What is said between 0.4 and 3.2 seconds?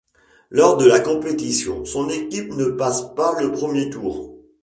Lors de la compétition, son équipe ne passe